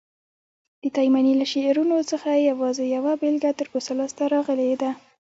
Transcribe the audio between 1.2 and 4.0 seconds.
له شعرونو څخه یوازي یوه بیلګه تر اوسه